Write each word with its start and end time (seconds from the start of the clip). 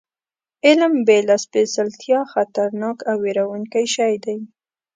علم 0.65 0.93
بې 1.07 1.17
له 1.27 1.35
سپېڅلتیا 1.45 2.19
خطرناک 2.33 2.97
او 3.09 3.15
وېروونکی 3.23 3.85
شی 3.95 4.13
دی. 4.25 4.37